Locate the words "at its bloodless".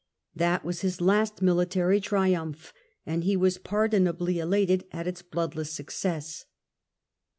4.91-5.71